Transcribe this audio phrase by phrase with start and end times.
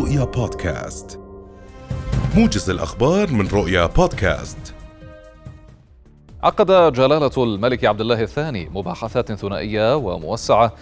[0.00, 1.20] رؤيا بودكاست.
[2.36, 4.74] موجز الأخبار من رؤيا بودكاست.
[6.42, 10.72] عقد جلالة الملك عبد الله الثاني مباحثات ثنائية وموسعة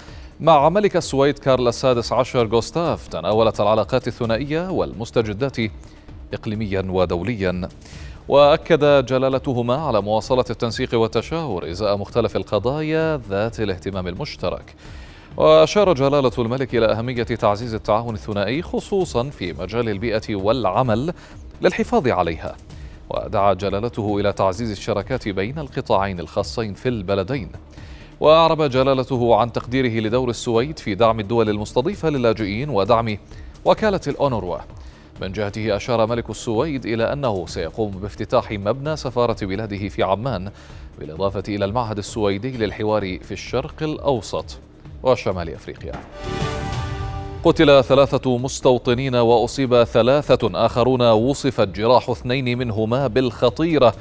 [0.41, 3.09] مع ملك السويد كارل السادس عشر غوستاف.
[3.09, 5.57] تناولت العلاقات الثنائية والمستجدات
[6.35, 7.69] إقليميا ودوليا.
[8.29, 14.75] وأكد جلالتهما على مواصلة التنسيق والتشاور إزاء مختلف القضايا ذات الاهتمام المشترك.
[15.39, 21.13] وأشار جلالة الملك إلى أهمية تعزيز التعاون الثنائي خصوصا في مجال البيئة والعمل
[21.63, 22.57] للحفاظ عليها.
[23.11, 27.51] ودعا جلالته إلى تعزيز الشراكات بين القطاعين الخاصين في البلدين.
[28.21, 33.19] وأعرب جلالته عن تقديره لدور السويد في دعم الدول المستضيفة للاجئين ودعم
[33.65, 34.59] وكالة الأونروا.
[35.21, 40.51] من جهته أشار ملك السويد إلى أنه سيقوم بافتتاح مبنى سفارة بلاده في عمان
[40.99, 44.59] بالإضافة إلى المعهد السويدي للحوار في الشرق الأوسط.
[45.03, 45.93] وشمال أفريقيا.
[47.45, 53.95] قتل ثلاثة مستوطنين وأصيب ثلاثة آخرون وصفت جراح اثنين منهما بالخطيرة.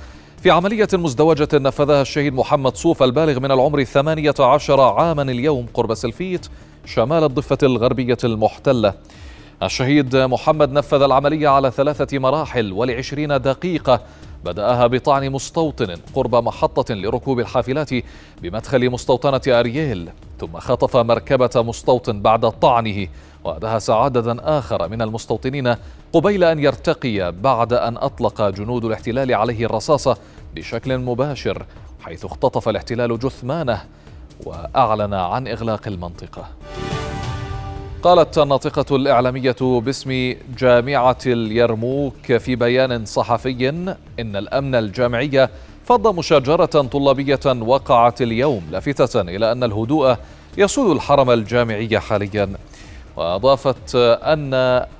[0.44, 5.94] في عملية مزدوجة نفذها الشهيد محمد صوف البالغ من العمر الثمانية عشر عاما اليوم قرب
[5.94, 6.48] سلفيت
[6.86, 8.94] شمال الضفة الغربية المحتلة.
[9.64, 14.02] الشهيد محمد نفذ العملية على ثلاثة مراحل ولعشرين دقيقة
[14.46, 17.90] بدأها بطعن مستوطن قرب محطة لركوب الحافلات
[18.42, 23.08] بمدخل مستوطنة أرييل ثم خطف مركبة مستوطن بعد طعنه
[23.44, 25.76] ودهس عددا آخر من المستوطنين
[26.14, 30.18] قبيل أن يرتقي بعد أن أطلق جنود الاحتلال عليه الرصاصة
[30.56, 31.66] بشكل مباشر
[32.02, 33.82] حيث اختطف الاحتلال جثمانه
[34.46, 36.50] وأعلن عن إغلاق المنطقة.
[38.04, 43.70] قالت الناطقة الإعلامية باسم جامعة اليرموك في بيان صحفي
[44.20, 45.50] إن الأمن الجامعي
[45.86, 50.16] فض مشاجرة طلابية وقعت اليوم لافتة إلى أن الهدوء
[50.58, 52.50] يسود الحرم الجامعي حاليا.
[53.16, 54.54] وأضافت أن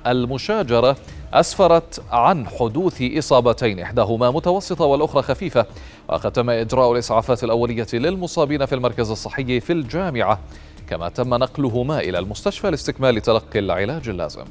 [0.06, 0.96] المشاجرة
[1.32, 5.66] أسفرت عن حدوث إصابتين إحداهما متوسطة والأخرى خفيفة
[6.08, 10.38] وقد تم إجراء الإسعافات الأولية للمصابين في المركز الصحي في الجامعة.
[10.90, 14.44] كما تم نقلهما إلى المستشفى لاستكمال تلقي العلاج اللازم.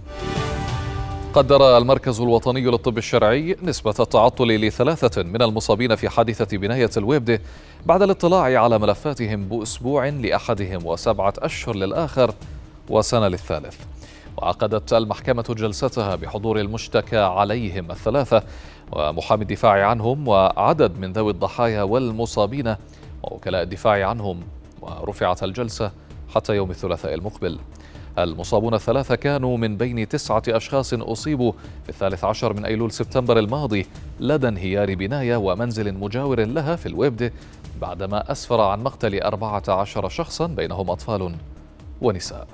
[1.33, 7.41] قدر المركز الوطني للطب الشرعي نسبة التعطل لثلاثة من المصابين في حادثة بناية الويبد
[7.85, 12.33] بعد الاطلاع على ملفاتهم بأسبوع لأحدهم وسبعة أشهر للآخر
[12.89, 13.75] وسنة للثالث.
[14.37, 18.43] وعقدت المحكمة جلستها بحضور المشتكى عليهم الثلاثة
[18.91, 22.75] ومحامي الدفاع عنهم وعدد من ذوي الضحايا والمصابين
[23.23, 24.43] ووكلاء الدفاع عنهم.
[24.81, 25.91] ورفعت الجلسة
[26.29, 27.59] حتى يوم الثلاثاء المقبل.
[28.17, 31.51] المصابون الثلاثة كانوا من بين تسعة أشخاص أصيبوا
[31.83, 33.85] في الثالث عشر من أيلول سبتمبر الماضي
[34.19, 37.33] لدى انهيار بناية ومنزل مجاور لها في الويبد
[37.81, 41.35] بعدما أسفر عن مقتل أربعة عشر شخصا بينهم أطفال
[42.01, 42.47] ونساء.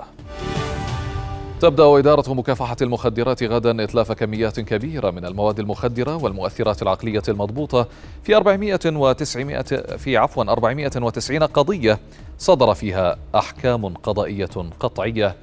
[1.64, 7.86] تبدأ إدارة مكافحة المخدرات غدا إتلاف كميات كبيرة من المواد المخدرة والمؤثرات العقلية المضبوطة
[8.22, 11.98] في 400 و900 في عفوا 490 قضية
[12.38, 15.36] صدر فيها أحكام قضائية قطعية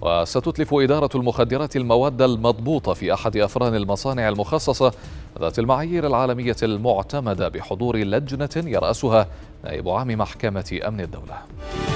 [0.00, 4.92] وستتلف إدارة المخدرات المواد المضبوطة في أحد أفران المصانع المخصصة
[5.40, 9.26] ذات المعايير العالمية المعتمدة بحضور لجنة يرأسها
[9.64, 11.91] نائب عام محكمة أمن الدولة.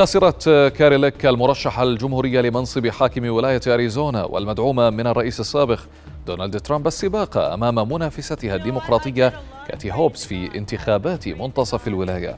[0.00, 5.80] خسرت كاريليك المرشحة الجمهورية لمنصب حاكم ولاية أريزونا والمدعومة من الرئيس السابق
[6.26, 9.32] دونالد ترامب السباق أمام منافستها الديمقراطية
[9.68, 12.36] كاتي هوبس في انتخابات منتصف الولاية.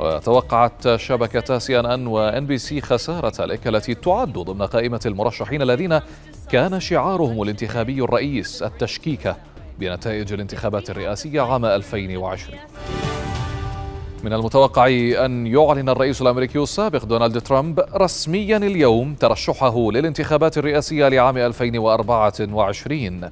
[0.00, 5.62] وتوقعت شبكة سي إن إن وإن بي سي خسارة ليك التي تعد ضمن قائمة المرشحين
[5.62, 6.00] الذين
[6.50, 9.34] كان شعارهم الانتخابي الرئيس التشكيك
[9.78, 12.58] بنتائج الانتخابات الرئاسية عام 2020
[14.24, 14.86] من المتوقع
[15.24, 23.30] أن يعلن الرئيس الأمريكي السابق دونالد ترامب رسميا اليوم ترشحه للانتخابات الرئاسية لعام 2024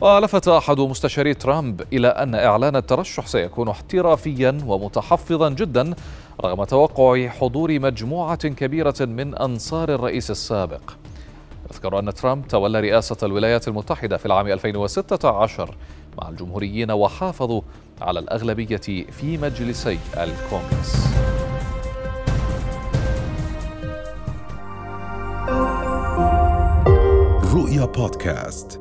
[0.00, 5.94] ولفت أحد مستشاري ترامب إلى أن إعلان الترشح سيكون احترافيا ومتحفظا جدا
[6.44, 10.80] رغم توقع حضور مجموعة كبيرة من أنصار الرئيس السابق.
[11.70, 15.76] يذكر أن ترامب تولى رئاسة الولايات المتحدة في العام 2016
[16.22, 17.60] مع الجمهوريين وحافظوا
[18.00, 18.76] على الأغلبية
[19.10, 21.08] في مجلسي الكونغرس.
[27.54, 28.77] رؤيا بودكاست.